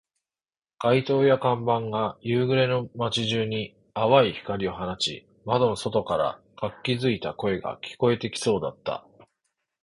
[0.79, 9.05] 街灯や看板が夕暮れの街中に淡い光を放ち、窓の外から活気付いた声が聞こえてきそうだった